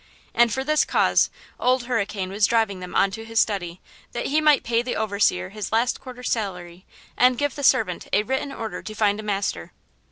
[0.33, 1.29] And for this cause
[1.59, 3.79] Old Hurricane was driving them on to his study,
[4.13, 8.23] that he might pay the overseer his last quarter's salary and give the servant a
[8.23, 9.73] written order to find a master.